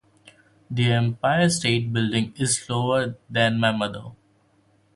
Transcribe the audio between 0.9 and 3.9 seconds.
Empire State building is slower than my